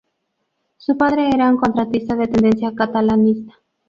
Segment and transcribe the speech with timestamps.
[0.77, 3.53] Su padre era un contratista de tendencia catalanista.